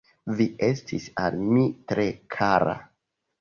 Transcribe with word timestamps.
Vi 0.37 0.45
estis 0.67 1.05
al 1.25 1.37
mi 1.51 1.67
tre 1.93 2.07
kara. 2.37 2.75